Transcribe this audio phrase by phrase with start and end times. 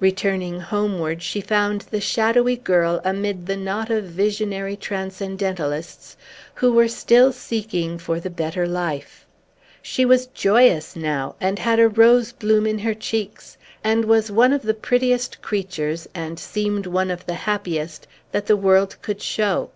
[0.00, 6.16] Returning homeward, she found the shadowy girl amid the knot of visionary transcendentalists,
[6.54, 9.26] who were still seeking for the better life.
[9.82, 14.54] She was joyous now, and had a rose bloom in her cheeks, and was one
[14.54, 19.68] of the prettiest creatures, and seemed one of the happiest, that the world could show.